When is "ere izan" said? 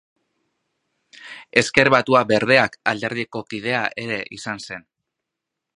4.07-4.65